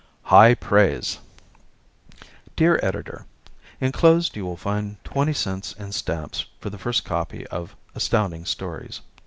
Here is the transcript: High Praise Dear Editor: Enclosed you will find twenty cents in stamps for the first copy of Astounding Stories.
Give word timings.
High 0.23 0.55
Praise 0.55 1.19
Dear 2.55 2.79
Editor: 2.81 3.27
Enclosed 3.79 4.35
you 4.35 4.43
will 4.47 4.57
find 4.57 4.97
twenty 5.03 5.31
cents 5.33 5.73
in 5.73 5.91
stamps 5.91 6.45
for 6.59 6.71
the 6.71 6.79
first 6.79 7.05
copy 7.05 7.45
of 7.49 7.75
Astounding 7.93 8.45
Stories. 8.45 9.01